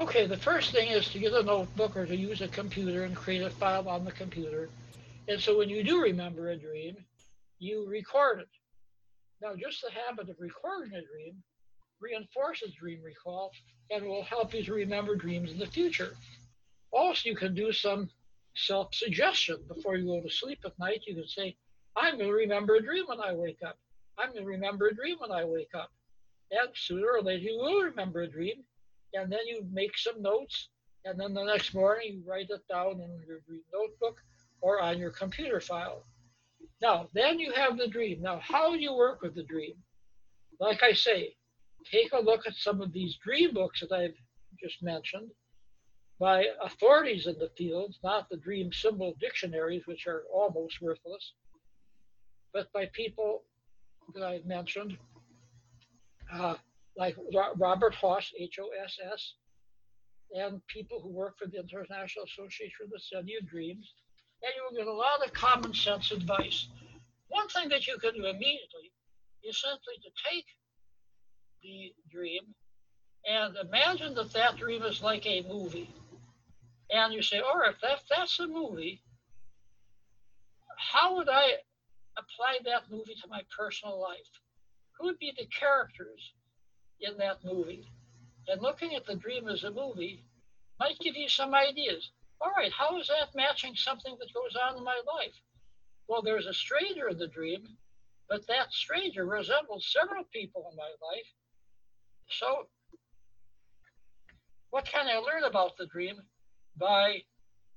Okay, 0.00 0.26
the 0.26 0.36
first 0.36 0.70
thing 0.70 0.90
is 0.90 1.08
to 1.10 1.18
get 1.18 1.32
a 1.32 1.42
notebook 1.42 1.96
or 1.96 2.06
to 2.06 2.16
use 2.16 2.40
a 2.40 2.48
computer 2.48 3.04
and 3.04 3.16
create 3.16 3.42
a 3.42 3.50
file 3.50 3.88
on 3.88 4.04
the 4.04 4.12
computer. 4.12 4.68
And 5.26 5.40
so 5.40 5.58
when 5.58 5.68
you 5.68 5.82
do 5.82 6.00
remember 6.00 6.50
a 6.50 6.56
dream, 6.56 6.96
you 7.58 7.86
record 7.88 8.40
it. 8.40 8.48
Now, 9.42 9.54
just 9.56 9.82
the 9.82 9.90
habit 9.90 10.30
of 10.30 10.36
recording 10.38 10.94
a 10.94 11.02
dream 11.02 11.42
reinforces 12.00 12.74
dream 12.74 13.00
recall 13.02 13.50
and 13.90 14.06
will 14.06 14.22
help 14.22 14.54
you 14.54 14.62
to 14.62 14.72
remember 14.72 15.16
dreams 15.16 15.50
in 15.50 15.58
the 15.58 15.66
future. 15.66 16.14
Also, 16.92 17.28
you 17.28 17.36
can 17.36 17.54
do 17.54 17.72
some 17.72 18.08
self 18.58 18.94
suggestion. 18.94 19.58
Before 19.68 19.96
you 19.96 20.06
go 20.06 20.20
to 20.20 20.34
sleep 20.34 20.60
at 20.64 20.78
night, 20.78 21.02
you 21.06 21.14
can 21.14 21.28
say, 21.28 21.56
I'm 21.96 22.16
going 22.16 22.28
to 22.28 22.34
remember 22.34 22.76
a 22.76 22.82
dream 22.82 23.04
when 23.06 23.20
I 23.20 23.32
wake 23.32 23.62
up. 23.66 23.78
I'm 24.18 24.32
going 24.32 24.44
to 24.44 24.50
remember 24.50 24.88
a 24.88 24.94
dream 24.94 25.16
when 25.18 25.32
I 25.32 25.44
wake 25.44 25.74
up. 25.74 25.90
And 26.50 26.68
sooner 26.74 27.08
or 27.12 27.22
later, 27.22 27.42
you 27.42 27.58
will 27.58 27.82
remember 27.82 28.22
a 28.22 28.30
dream. 28.30 28.64
And 29.14 29.30
then 29.30 29.46
you 29.46 29.66
make 29.72 29.96
some 29.96 30.20
notes. 30.22 30.68
And 31.04 31.18
then 31.18 31.34
the 31.34 31.44
next 31.44 31.74
morning, 31.74 32.14
you 32.14 32.30
write 32.30 32.50
it 32.50 32.62
down 32.68 33.00
in 33.00 33.22
your 33.26 33.40
notebook 33.72 34.18
or 34.60 34.80
on 34.80 34.98
your 34.98 35.10
computer 35.10 35.60
file. 35.60 36.04
Now, 36.82 37.08
then 37.14 37.38
you 37.38 37.52
have 37.52 37.76
the 37.78 37.88
dream. 37.88 38.22
Now, 38.22 38.40
how 38.42 38.72
do 38.72 38.78
you 38.78 38.94
work 38.94 39.22
with 39.22 39.34
the 39.34 39.44
dream? 39.44 39.74
Like 40.60 40.82
I 40.82 40.92
say, 40.92 41.34
take 41.90 42.12
a 42.12 42.20
look 42.20 42.46
at 42.46 42.54
some 42.54 42.80
of 42.80 42.92
these 42.92 43.16
dream 43.16 43.54
books 43.54 43.80
that 43.80 43.92
I've 43.92 44.16
just 44.60 44.82
mentioned 44.82 45.30
by 46.18 46.46
authorities 46.62 47.26
in 47.26 47.38
the 47.38 47.50
field, 47.56 47.94
not 48.02 48.28
the 48.28 48.36
dream 48.36 48.72
symbol 48.72 49.14
dictionaries, 49.20 49.86
which 49.86 50.06
are 50.06 50.24
almost 50.32 50.82
worthless, 50.82 51.32
but 52.52 52.72
by 52.72 52.86
people 52.92 53.42
that 54.14 54.24
I've 54.24 54.44
mentioned, 54.44 54.96
uh, 56.32 56.56
like 56.96 57.16
Robert 57.56 57.94
Hoss, 57.94 58.32
H 58.38 58.58
O 58.60 58.68
S 58.84 58.96
S, 59.12 59.34
and 60.32 60.60
people 60.66 61.00
who 61.00 61.10
work 61.10 61.38
for 61.38 61.46
the 61.46 61.58
International 61.58 62.24
Association 62.24 62.74
for 62.76 62.86
the 62.90 62.98
Study 62.98 63.36
of 63.40 63.48
Dreams, 63.48 63.94
and 64.42 64.52
you 64.56 64.62
will 64.64 64.76
get 64.76 64.88
a 64.88 64.92
lot 64.92 65.24
of 65.24 65.32
common 65.32 65.72
sense 65.72 66.10
advice. 66.10 66.68
One 67.28 67.48
thing 67.48 67.68
that 67.68 67.86
you 67.86 67.96
can 67.98 68.14
do 68.14 68.24
immediately 68.24 68.90
is 69.44 69.60
simply 69.60 69.94
to 70.02 70.10
take 70.30 70.46
the 71.62 71.92
dream 72.10 72.42
and 73.28 73.56
imagine 73.56 74.14
that 74.14 74.32
that 74.32 74.56
dream 74.56 74.82
is 74.82 75.02
like 75.02 75.26
a 75.26 75.42
movie 75.48 75.90
and 76.90 77.12
you 77.12 77.22
say, 77.22 77.40
all 77.40 77.58
right, 77.58 77.74
if 77.74 77.80
that, 77.80 78.00
that's 78.08 78.40
a 78.40 78.46
movie, 78.46 79.02
how 80.76 81.16
would 81.16 81.28
I 81.28 81.52
apply 82.16 82.58
that 82.64 82.90
movie 82.90 83.16
to 83.20 83.28
my 83.28 83.42
personal 83.56 84.00
life? 84.00 84.30
Who 84.98 85.06
would 85.06 85.18
be 85.18 85.32
the 85.36 85.46
characters 85.46 86.32
in 87.00 87.16
that 87.18 87.44
movie? 87.44 87.86
And 88.48 88.62
looking 88.62 88.94
at 88.94 89.06
the 89.06 89.16
dream 89.16 89.48
as 89.48 89.64
a 89.64 89.70
movie 89.70 90.24
might 90.80 90.98
give 91.00 91.16
you 91.16 91.28
some 91.28 91.54
ideas. 91.54 92.10
All 92.40 92.52
right, 92.56 92.72
how 92.72 92.98
is 92.98 93.08
that 93.08 93.34
matching 93.34 93.74
something 93.74 94.16
that 94.18 94.32
goes 94.32 94.56
on 94.56 94.78
in 94.78 94.84
my 94.84 95.00
life? 95.16 95.34
Well, 96.08 96.22
there's 96.22 96.46
a 96.46 96.54
stranger 96.54 97.08
in 97.08 97.18
the 97.18 97.26
dream, 97.26 97.68
but 98.28 98.46
that 98.46 98.72
stranger 98.72 99.26
resembles 99.26 99.92
several 99.92 100.24
people 100.32 100.68
in 100.70 100.76
my 100.76 100.90
life. 101.02 101.26
So, 102.30 102.68
what 104.70 104.84
can 104.84 105.08
I 105.08 105.18
learn 105.18 105.44
about 105.44 105.76
the 105.76 105.86
dream 105.86 106.22
by 106.78 107.22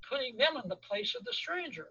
putting 0.09 0.37
them 0.37 0.61
in 0.61 0.69
the 0.69 0.75
place 0.77 1.15
of 1.15 1.23
the 1.25 1.33
stranger. 1.33 1.87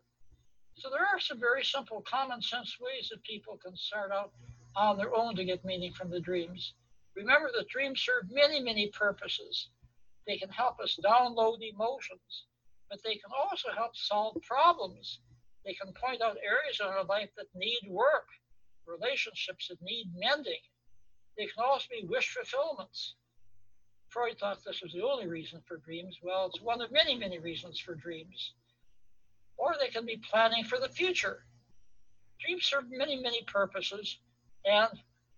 So 0.77 0.89
there 0.91 1.07
are 1.07 1.21
some 1.21 1.39
very 1.39 1.65
simple 1.65 2.03
common 2.03 2.41
sense 2.41 2.77
ways 2.81 3.09
that 3.11 3.23
people 3.23 3.59
can 3.63 3.77
start 3.77 4.13
out 4.13 4.33
on 4.77 4.97
their 4.97 5.15
own 5.15 5.35
to 5.37 5.45
get 5.45 5.65
meaning 5.65 5.93
from 5.93 6.11
the 6.11 6.21
dreams. 6.21 6.75
Remember 7.17 7.51
that 7.57 7.69
dreams 7.69 8.01
serve 8.01 8.31
many, 8.31 8.61
many 8.61 8.89
purposes. 8.89 9.69
They 10.27 10.39
can 10.39 10.49
help 10.51 10.79
us 10.81 10.99
download 11.05 11.59
emotions, 11.61 12.47
but 12.89 13.01
they 13.05 13.15
can 13.15 13.33
also 13.37 13.71
help 13.77 13.97
solve 13.97 14.37
problems. 14.43 15.21
They 15.65 15.75
can 15.75 15.93
point 15.93 16.23
out 16.23 16.39
areas 16.43 16.81
in 16.81 16.87
our 16.87 17.05
life 17.05 17.31
that 17.37 17.47
need 17.55 17.81
work, 17.89 18.29
relationships 18.87 19.69
that 19.69 19.83
need 19.83 20.13
mending. 20.17 20.63
They 21.37 21.47
can 21.47 21.65
also 21.65 21.87
be 21.91 22.07
wish 22.07 22.29
fulfillments. 22.29 23.17
Freud 24.11 24.39
thought 24.39 24.59
this 24.65 24.83
was 24.83 24.93
the 24.93 25.03
only 25.03 25.29
reason 25.29 25.61
for 25.67 25.77
dreams. 25.79 26.19
Well, 26.23 26.51
it's 26.53 26.61
one 26.61 26.83
of 26.83 26.91
many, 26.91 27.17
many 27.17 27.39
reasons 27.39 27.79
for 27.79 27.95
dreams. 27.95 28.53
Or 29.57 29.75
they 29.79 29.89
can 29.89 30.05
be 30.05 30.21
planning 30.29 30.65
for 30.65 30.79
the 30.79 30.89
future. 30.89 31.45
Dreams 32.45 32.65
serve 32.65 32.85
many, 32.91 33.21
many 33.21 33.43
purposes, 33.47 34.19
and 34.65 34.89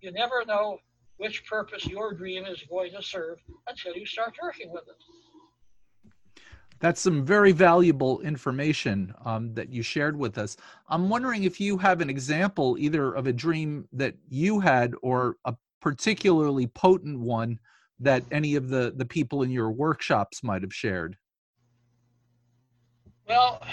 you 0.01 0.11
never 0.11 0.43
know 0.47 0.79
which 1.17 1.45
purpose 1.45 1.85
your 1.85 2.13
dream 2.13 2.45
is 2.45 2.63
going 2.69 2.91
to 2.93 3.03
serve 3.03 3.39
until 3.67 3.95
you 3.95 4.05
start 4.05 4.33
working 4.41 4.71
with 4.71 4.83
it. 4.87 6.11
That's 6.79 6.99
some 6.99 7.23
very 7.23 7.51
valuable 7.51 8.21
information 8.21 9.13
um, 9.23 9.53
that 9.53 9.71
you 9.71 9.83
shared 9.83 10.17
with 10.17 10.37
us. 10.37 10.57
I'm 10.89 11.09
wondering 11.09 11.43
if 11.43 11.61
you 11.61 11.77
have 11.77 12.01
an 12.01 12.09
example 12.09 12.75
either 12.79 13.13
of 13.13 13.27
a 13.27 13.33
dream 13.33 13.87
that 13.93 14.15
you 14.29 14.59
had 14.59 14.93
or 15.01 15.37
a 15.45 15.55
particularly 15.79 16.67
potent 16.67 17.19
one 17.19 17.59
that 17.99 18.23
any 18.31 18.55
of 18.55 18.69
the 18.69 18.93
the 18.95 19.05
people 19.05 19.43
in 19.43 19.51
your 19.51 19.71
workshops 19.71 20.43
might 20.43 20.61
have 20.61 20.73
shared? 20.73 21.17
Well 23.27 23.65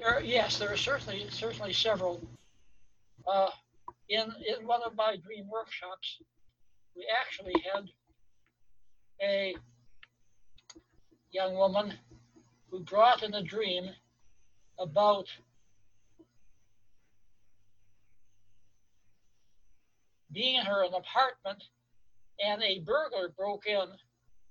there, 0.00 0.20
yes 0.22 0.58
there 0.58 0.72
are 0.72 0.76
certainly 0.76 1.26
certainly 1.30 1.72
several. 1.72 2.20
Uh, 3.26 3.50
in 4.08 4.20
in 4.20 4.66
one 4.66 4.82
of 4.84 4.94
my 4.94 5.16
dream 5.16 5.48
workshops 5.48 6.18
we 6.94 7.06
actually 7.20 7.54
had 7.72 7.84
a 9.22 9.54
young 11.30 11.54
woman 11.54 11.92
who 12.70 12.80
brought 12.80 13.22
in 13.22 13.34
a 13.34 13.42
dream 13.42 13.90
about 14.78 15.26
being 20.32 20.56
in 20.56 20.66
her 20.66 20.84
apartment, 20.84 21.62
and 22.44 22.62
a 22.62 22.80
burglar 22.80 23.30
broke 23.36 23.66
in 23.66 23.86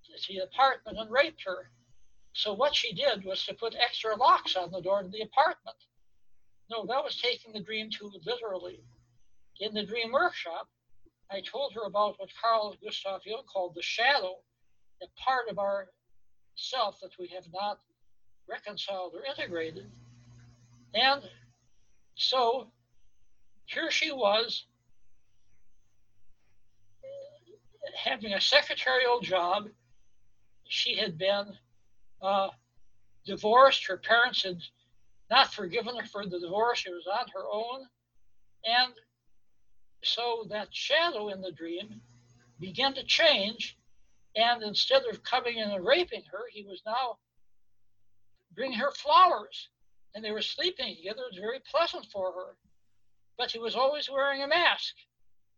to 0.05 0.33
the 0.33 0.39
apartment 0.39 0.97
and 0.97 1.11
raped 1.11 1.43
her. 1.45 1.69
So 2.33 2.53
what 2.53 2.75
she 2.75 2.93
did 2.93 3.23
was 3.23 3.45
to 3.45 3.53
put 3.53 3.75
extra 3.75 4.15
locks 4.15 4.55
on 4.55 4.71
the 4.71 4.81
door 4.81 5.01
to 5.03 5.09
the 5.09 5.21
apartment. 5.21 5.77
No, 6.69 6.85
that 6.85 7.03
was 7.03 7.21
taking 7.21 7.53
the 7.53 7.59
dream 7.59 7.89
too 7.89 8.11
literally. 8.25 8.83
In 9.59 9.73
the 9.73 9.85
dream 9.85 10.11
workshop, 10.11 10.67
I 11.31 11.41
told 11.41 11.73
her 11.73 11.85
about 11.85 12.19
what 12.19 12.29
Carl 12.41 12.75
Gustav 12.83 13.21
Jung 13.25 13.43
called 13.51 13.73
the 13.75 13.81
shadow, 13.81 14.35
the 14.99 15.07
part 15.17 15.47
of 15.49 15.59
our 15.59 15.87
self 16.55 16.99
that 17.01 17.17
we 17.19 17.27
have 17.27 17.45
not 17.53 17.79
reconciled 18.49 19.13
or 19.15 19.23
integrated. 19.23 19.89
And 20.93 21.21
so 22.15 22.67
here 23.65 23.91
she 23.91 24.11
was 24.11 24.65
having 27.95 28.33
a 28.33 28.41
secretarial 28.41 29.19
job. 29.19 29.69
She 30.67 30.97
had 30.97 31.17
been 31.17 31.57
uh, 32.21 32.49
divorced. 33.25 33.85
Her 33.87 33.97
parents 33.97 34.43
had 34.43 34.59
not 35.29 35.53
forgiven 35.53 35.95
her 35.97 36.05
for 36.05 36.25
the 36.25 36.39
divorce. 36.39 36.79
She 36.79 36.91
was 36.91 37.07
on 37.07 37.27
her 37.33 37.45
own. 37.51 37.87
And 38.65 38.93
so 40.03 40.45
that 40.49 40.67
shadow 40.71 41.29
in 41.29 41.41
the 41.41 41.51
dream 41.51 42.01
began 42.59 42.93
to 42.95 43.03
change. 43.03 43.77
And 44.35 44.63
instead 44.63 45.03
of 45.09 45.23
coming 45.23 45.57
in 45.57 45.69
and 45.69 45.85
raping 45.85 46.23
her, 46.31 46.43
he 46.51 46.63
was 46.63 46.81
now 46.85 47.17
bringing 48.55 48.77
her 48.77 48.91
flowers. 48.91 49.69
And 50.13 50.23
they 50.23 50.31
were 50.31 50.41
sleeping 50.41 50.95
together. 50.95 51.23
It 51.23 51.33
was 51.33 51.39
very 51.39 51.59
pleasant 51.71 52.05
for 52.11 52.31
her. 52.31 52.55
But 53.37 53.51
he 53.51 53.59
was 53.59 53.75
always 53.75 54.09
wearing 54.09 54.43
a 54.43 54.47
mask. 54.47 54.95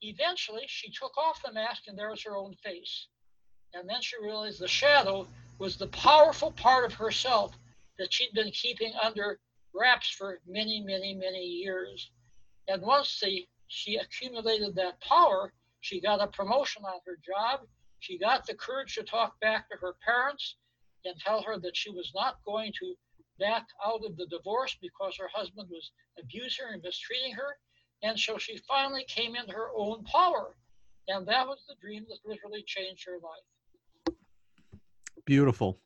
Eventually, 0.01 0.65
she 0.67 0.91
took 0.91 1.17
off 1.17 1.41
the 1.43 1.51
mask, 1.51 1.83
and 1.87 1.97
there 1.97 2.09
was 2.09 2.23
her 2.23 2.35
own 2.35 2.53
face. 2.63 3.07
And 3.73 3.89
then 3.89 4.01
she 4.01 4.15
realized 4.21 4.59
the 4.59 4.67
shadow 4.67 5.27
was 5.59 5.77
the 5.77 5.87
powerful 5.87 6.51
part 6.51 6.85
of 6.85 6.93
herself 6.93 7.57
that 7.97 8.13
she'd 8.13 8.33
been 8.33 8.51
keeping 8.51 8.93
under 9.01 9.39
wraps 9.73 10.09
for 10.09 10.39
many, 10.47 10.81
many, 10.81 11.13
many 11.13 11.43
years. 11.43 12.11
And 12.67 12.81
once 12.81 13.19
the, 13.19 13.47
she 13.67 13.95
accumulated 13.95 14.75
that 14.75 15.01
power, 15.01 15.53
she 15.81 16.01
got 16.01 16.21
a 16.21 16.27
promotion 16.27 16.83
on 16.85 16.99
her 17.05 17.17
job. 17.25 17.67
She 17.99 18.17
got 18.17 18.45
the 18.45 18.55
courage 18.55 18.95
to 18.95 19.03
talk 19.03 19.39
back 19.39 19.69
to 19.69 19.77
her 19.77 19.95
parents 20.05 20.55
and 21.05 21.19
tell 21.19 21.41
her 21.43 21.57
that 21.59 21.75
she 21.75 21.89
was 21.89 22.11
not 22.13 22.43
going 22.45 22.71
to 22.79 22.95
back 23.39 23.67
out 23.85 24.03
of 24.05 24.17
the 24.17 24.25
divorce 24.27 24.75
because 24.81 25.15
her 25.17 25.29
husband 25.33 25.69
was 25.69 25.91
abusing 26.19 26.65
her 26.65 26.73
and 26.73 26.83
mistreating 26.83 27.33
her. 27.33 27.57
And 28.03 28.19
so 28.19 28.37
she 28.37 28.59
finally 28.67 29.05
came 29.07 29.35
into 29.35 29.53
her 29.53 29.69
own 29.75 30.03
power. 30.03 30.55
And 31.07 31.25
that 31.27 31.47
was 31.47 31.63
the 31.67 31.75
dream 31.81 32.05
that 32.09 32.19
literally 32.25 32.63
changed 32.65 33.05
her 33.05 33.17
life. 33.23 34.15
Beautiful. 35.25 35.79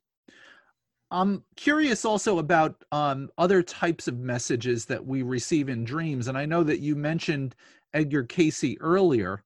I'm 1.10 1.44
curious 1.56 2.04
also 2.04 2.38
about 2.38 2.82
um, 2.90 3.28
other 3.36 3.62
types 3.62 4.08
of 4.08 4.18
messages 4.18 4.86
that 4.86 5.04
we 5.04 5.22
receive 5.22 5.68
in 5.68 5.84
dreams. 5.84 6.28
And 6.28 6.38
I 6.38 6.46
know 6.46 6.62
that 6.64 6.80
you 6.80 6.96
mentioned 6.96 7.54
Edgar 7.92 8.24
Cayce 8.24 8.76
earlier. 8.80 9.44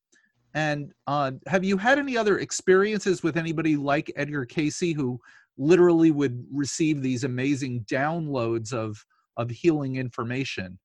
And 0.55 0.93
uh, 1.07 1.33
have 1.49 1.65
you 1.65 1.77
had 1.77 1.99
any 1.99 2.17
other 2.17 2.39
experiences 2.39 3.23
with 3.23 3.37
anybody 3.37 3.77
like 3.77 4.13
Edgar 4.17 4.47
Cayce 4.47 4.95
who 4.95 5.21
literally 5.59 6.11
would 6.11 6.45
receive 6.53 7.03
these 7.03 7.25
amazing 7.25 7.85
downloads 7.91 8.73
of, 8.73 9.05
of 9.37 9.51
healing 9.51 9.97
information? 9.97 10.79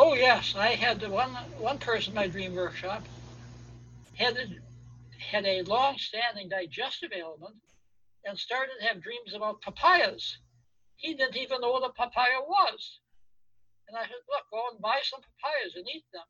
Oh, 0.00 0.14
yes. 0.14 0.54
I 0.56 0.68
had 0.68 1.06
one, 1.10 1.30
one 1.58 1.78
person 1.78 2.12
in 2.12 2.14
my 2.14 2.28
dream 2.28 2.54
workshop 2.54 3.02
had 4.14 4.36
a, 4.36 4.46
had 5.18 5.44
a 5.44 5.62
long 5.62 5.98
standing 5.98 6.48
digestive 6.48 7.10
ailment 7.12 7.56
and 8.24 8.38
started 8.38 8.74
to 8.78 8.86
have 8.86 9.02
dreams 9.02 9.34
about 9.34 9.60
papayas. 9.60 10.38
He 10.96 11.14
didn't 11.14 11.36
even 11.36 11.60
know 11.60 11.72
what 11.72 11.90
a 11.90 11.92
papaya 11.92 12.40
was. 12.46 13.00
And 13.88 13.96
I 13.96 14.02
said, 14.02 14.22
look, 14.30 14.44
go 14.52 14.62
and 14.72 14.80
buy 14.80 15.00
some 15.02 15.20
papayas 15.20 15.74
and 15.74 15.88
eat 15.92 16.04
them. 16.12 16.22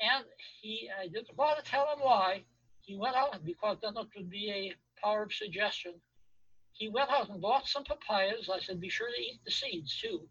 And 0.00 0.24
he, 0.60 0.90
I 1.00 1.06
didn't 1.06 1.36
want 1.36 1.64
to 1.64 1.70
tell 1.70 1.86
him 1.92 2.00
why. 2.00 2.42
He 2.80 2.96
went 2.96 3.14
out 3.14 3.44
because 3.44 3.76
then 3.82 3.92
it 3.96 4.06
would 4.16 4.30
be 4.30 4.50
a 4.50 5.00
power 5.00 5.22
of 5.22 5.32
suggestion. 5.32 5.92
He 6.72 6.88
went 6.88 7.10
out 7.10 7.28
and 7.28 7.40
bought 7.40 7.68
some 7.68 7.84
papayas. 7.84 8.48
I 8.52 8.58
said, 8.58 8.80
be 8.80 8.88
sure 8.88 9.08
to 9.08 9.22
eat 9.22 9.38
the 9.44 9.52
seeds 9.52 9.96
too. 10.00 10.28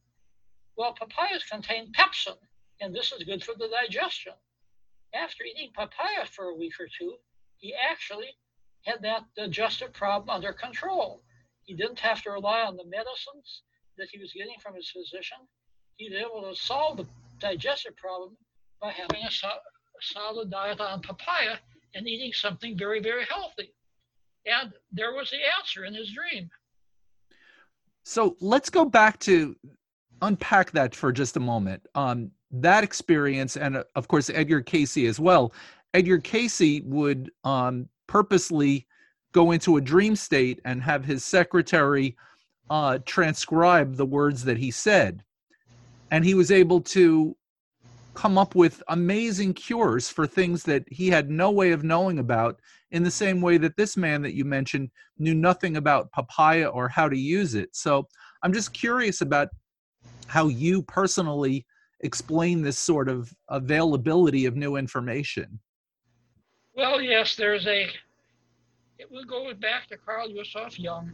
Well, 0.78 0.94
papayas 0.94 1.44
contain 1.44 1.92
pepsin, 1.92 2.38
and 2.82 2.94
this 2.94 3.12
is 3.12 3.24
good 3.24 3.44
for 3.44 3.56
the 3.56 3.68
digestion. 3.68 4.34
After 5.16 5.44
eating 5.44 5.72
papaya 5.74 6.26
for 6.30 6.46
a 6.46 6.56
week 6.56 6.74
or 6.80 6.88
two, 6.88 7.16
he 7.58 7.74
actually 7.74 8.30
had 8.86 9.02
that 9.02 9.24
digestive 9.36 9.92
problem 9.94 10.30
under 10.30 10.54
control. 10.54 11.24
He 11.64 11.74
didn't 11.74 12.00
have 12.00 12.22
to 12.24 12.32
rely 12.32 12.62
on 12.62 12.78
the 12.78 12.86
medicines 12.86 13.64
that 13.98 14.10
he 14.12 14.20
was 14.20 14.32
getting 14.34 14.56
from 14.62 14.76
his 14.76 14.90
physician. 14.92 15.40
He 15.96 16.10
was 16.10 16.22
able 16.22 16.48
to 16.48 16.56
solve 16.56 16.98
the 16.98 17.08
digestive 17.40 17.98
problem 17.98 18.38
by 18.80 18.92
having 18.92 19.26
a, 19.26 19.32
so- 19.32 19.50
solid 20.00 20.52
diet 20.52 20.80
on 20.80 21.02
papaya 21.02 21.58
and 21.96 22.08
eating 22.08 22.32
something 22.34 22.78
very, 22.78 23.00
very 23.00 23.26
healthy. 23.26 23.74
And 24.46 24.72
there 24.92 25.14
was 25.14 25.32
the 25.32 25.40
answer 25.60 25.86
in 25.86 25.96
his 25.96 26.14
dream. 26.14 26.50
So 28.04 28.38
let's 28.40 28.70
go 28.70 28.86
back 28.86 29.20
to 29.22 29.56
unpack 30.22 30.72
that 30.72 30.96
for 30.96 31.12
just 31.12 31.38
a 31.38 31.40
moment. 31.40 31.86
Um, 31.96 32.32
that 32.52 32.84
experience, 32.84 33.58
and 33.58 33.78
uh, 33.78 33.84
of 33.96 34.08
course, 34.08 34.30
Edgar 34.30 34.62
Cayce 34.62 34.98
as 34.98 35.20
well. 35.20 35.54
Edgar 35.94 36.20
Cayce 36.20 36.82
would 36.84 37.32
um, 37.44 37.88
purposely 38.08 38.88
go 39.32 39.52
into 39.52 39.78
a 39.78 39.82
dream 39.82 40.16
state 40.16 40.60
and 40.66 40.82
have 40.82 41.06
his 41.06 41.24
secretary 41.24 42.16
uh, 42.70 43.00
transcribe 43.06 43.96
the 43.96 44.06
words 44.06 44.44
that 44.44 44.58
he 44.58 44.72
said. 44.72 45.24
And 46.12 46.24
he 46.24 46.34
was 46.34 46.52
able 46.52 46.82
to 46.82 47.36
come 48.14 48.38
up 48.38 48.56
with 48.56 48.82
amazing 48.88 49.54
cures 49.54 50.10
for 50.10 50.26
things 50.26 50.64
that 50.64 50.84
he 50.90 51.08
had 51.08 51.30
no 51.30 51.52
way 51.52 51.72
of 51.72 51.84
knowing 51.84 52.20
about, 52.20 52.60
in 52.92 53.04
the 53.04 53.12
same 53.12 53.42
way 53.42 53.58
that 53.58 53.76
this 53.78 53.98
man 53.98 54.22
that 54.22 54.34
you 54.34 54.46
mentioned 54.46 54.90
knew 55.20 55.36
nothing 55.36 55.78
about 55.78 56.12
papaya 56.12 56.68
or 56.68 56.88
how 56.88 57.08
to 57.08 57.18
use 57.18 57.54
it. 57.54 57.70
So 57.76 58.08
I'm 58.42 58.54
just 58.54 58.74
curious 58.74 59.22
about 59.22 59.50
how 60.28 60.48
you 60.48 60.82
personally 60.84 61.66
explain 62.02 62.62
this 62.62 62.78
sort 62.78 63.10
of 63.10 63.34
availability 63.50 64.46
of 64.46 64.56
new 64.56 64.76
information. 64.76 65.60
Well, 66.76 67.02
yes, 67.02 67.36
there's 67.36 67.66
a, 67.66 67.88
it 69.00 69.10
will 69.10 69.26
go 69.26 69.52
back 69.56 69.88
to 69.88 69.98
Carl 69.98 70.32
Gustav 70.32 70.78
Jung. 70.78 71.12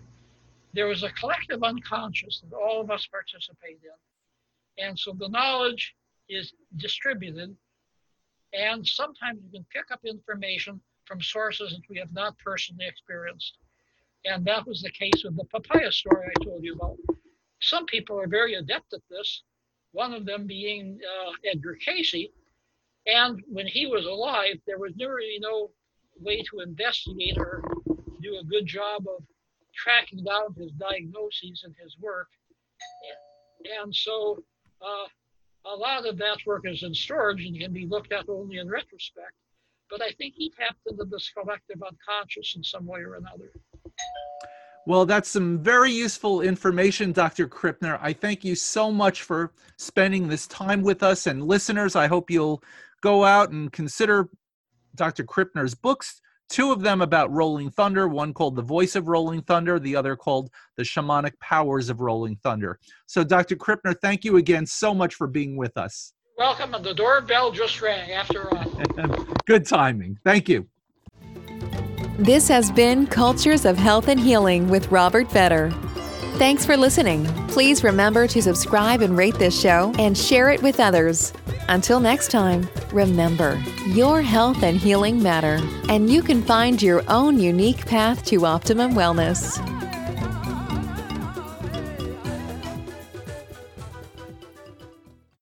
There 0.74 0.88
was 0.88 1.04
a 1.04 1.10
collective 1.12 1.64
unconscious 1.64 2.42
that 2.42 2.56
all 2.56 2.82
of 2.82 2.92
us 2.92 3.08
participate 3.08 3.80
in. 3.84 4.84
And 4.84 4.98
so 4.98 5.14
the 5.18 5.30
knowledge 5.30 5.96
is 6.28 6.54
distributed. 6.78 7.56
And 8.54 8.86
sometimes 8.86 9.40
you 9.44 9.52
can 9.52 9.66
pick 9.72 9.92
up 9.92 10.02
information 10.06 10.82
from 11.06 11.22
sources 11.22 11.72
that 11.72 11.82
we 11.90 11.98
have 12.00 12.14
not 12.14 12.38
personally 12.40 12.86
experienced. 12.88 13.58
And 14.26 14.46
that 14.46 14.66
was 14.66 14.82
the 14.82 14.92
case 14.92 15.24
with 15.24 15.36
the 15.38 15.46
papaya 15.46 15.92
story 15.92 16.28
I 16.28 16.44
told 16.44 16.64
you 16.64 16.76
about. 16.76 16.98
Some 17.64 17.86
people 17.86 18.20
are 18.20 18.28
very 18.28 18.56
adept 18.56 18.94
at 18.94 19.02
this, 19.10 19.44
one 19.92 20.14
of 20.14 20.26
them 20.26 20.46
being 20.46 21.00
uh, 21.02 21.32
Edgar 21.50 21.76
Cayce. 21.76 22.30
and 23.08 23.42
when 23.48 23.68
he 23.68 23.86
was 23.86 24.06
alive, 24.06 24.58
there 24.68 24.80
was 24.80 24.94
really 25.00 25.40
no 25.40 25.72
way 26.20 26.44
to 26.44 26.60
investigate 26.60 27.38
or 27.38 27.64
do 28.22 28.38
a 28.38 28.44
good 28.44 28.66
job 28.66 29.04
of 29.08 29.24
tracking 29.74 30.24
down 30.24 30.54
his 30.58 30.72
diagnoses 30.74 31.64
and 31.64 31.74
his 31.82 31.96
work. 32.00 32.28
And 33.82 33.96
so 33.96 34.44
uh, 34.82 35.08
a 35.66 35.76
lot 35.76 36.06
of 36.06 36.18
that 36.18 36.38
work 36.46 36.64
is 36.66 36.84
in 36.84 36.94
storage 36.94 37.46
and 37.46 37.58
can 37.58 37.72
be 37.72 37.86
looked 37.86 38.12
at 38.12 38.30
only 38.30 38.58
in 38.58 38.70
retrospect. 38.70 39.34
But 39.90 40.02
I 40.02 40.12
think 40.12 40.34
he 40.36 40.50
tapped 40.50 40.82
into 40.88 41.06
this 41.06 41.30
collective 41.30 41.82
unconscious 41.82 42.56
in 42.56 42.64
some 42.64 42.86
way 42.86 43.02
or 43.02 43.16
another. 43.16 43.52
Well, 44.86 45.06
that's 45.06 45.30
some 45.30 45.60
very 45.60 45.92
useful 45.92 46.42
information, 46.42 47.14
Dr. 47.14 47.48
Krippner. 47.48 47.98
I 48.02 48.12
thank 48.12 48.44
you 48.44 48.54
so 48.54 48.92
much 48.92 49.22
for 49.22 49.54
spending 49.78 50.28
this 50.28 50.46
time 50.48 50.82
with 50.82 51.04
us. 51.04 51.26
And 51.28 51.44
listeners, 51.44 51.96
I 51.96 52.08
hope 52.08 52.30
you'll 52.30 52.62
go 53.02 53.24
out 53.24 53.52
and 53.52 53.72
consider 53.72 54.30
Dr. 54.96 55.24
Krippner's 55.24 55.74
books. 55.74 56.20
Two 56.50 56.72
of 56.72 56.82
them 56.82 57.02
about 57.02 57.32
Rolling 57.32 57.72
Thunder, 57.72 58.10
one 58.10 58.34
called 58.34 58.58
The 58.58 58.62
Voice 58.62 58.96
of 58.96 59.08
Rolling 59.08 59.42
Thunder, 59.42 59.80
the 59.80 59.96
other 59.96 60.18
called 60.18 60.50
The 60.76 60.84
Shamanic 60.84 61.40
Powers 61.40 61.90
of 61.90 62.02
Rolling 62.02 62.36
Thunder. 62.44 62.78
So, 63.06 63.24
Dr. 63.24 63.56
Krippner, 63.56 63.96
thank 64.02 64.26
you 64.26 64.36
again 64.36 64.66
so 64.66 64.94
much 64.94 65.16
for 65.16 65.28
being 65.28 65.56
with 65.56 65.78
us. 65.78 66.14
Welcome, 66.38 66.74
and 66.74 66.84
the 66.84 66.94
doorbell 66.94 67.52
just 67.52 67.82
rang 67.82 68.12
after 68.12 68.54
all. 68.54 68.66
Good 69.46 69.66
timing. 69.66 70.20
Thank 70.26 70.50
you. 70.50 70.68
This 72.24 72.48
has 72.48 72.72
been 72.72 73.06
Cultures 73.06 73.66
of 73.66 73.76
Health 73.76 74.08
and 74.08 74.18
Healing 74.18 74.70
with 74.70 74.90
Robert 74.90 75.28
Vetter. 75.28 75.74
Thanks 76.38 76.66
for 76.66 76.78
listening. 76.78 77.26
Please 77.50 77.84
remember 77.84 78.28
to 78.28 78.42
subscribe 78.42 79.02
and 79.02 79.18
rate 79.18 79.36
this 79.36 79.60
show 79.60 79.94
and 80.00 80.18
share 80.18 80.50
it 80.50 80.64
with 80.64 80.80
others. 80.80 81.34
Until 81.68 82.00
next 82.00 82.32
time, 82.32 82.70
remember 82.94 83.62
your 83.88 84.22
health 84.22 84.64
and 84.64 84.78
healing 84.78 85.22
matter, 85.22 85.60
and 85.90 86.10
you 86.10 86.24
can 86.24 86.42
find 86.42 86.82
your 86.82 87.04
own 87.10 87.42
unique 87.42 87.86
path 87.86 88.24
to 88.28 88.46
optimum 88.46 88.94
wellness. 88.94 89.60